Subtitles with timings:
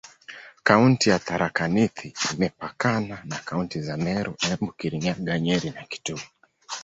[0.63, 6.23] Kaunti ya Tharaka Nithi imepakana na kaunti za Meru, Embu, Kirinyaga, Nyeri na Kitui.